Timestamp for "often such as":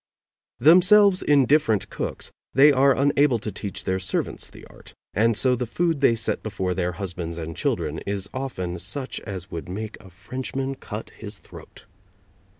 8.33-9.51